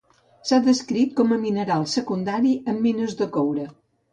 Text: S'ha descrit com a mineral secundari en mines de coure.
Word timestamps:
S'ha 0.51 0.57
descrit 0.67 1.13
com 1.19 1.35
a 1.35 1.37
mineral 1.43 1.85
secundari 1.93 2.55
en 2.75 2.83
mines 2.87 3.17
de 3.21 3.29
coure. 3.39 3.69